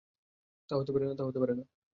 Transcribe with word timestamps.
তা 0.69 0.73
হতে 0.75 0.91
পারে 1.39 1.53
না। 1.55 1.63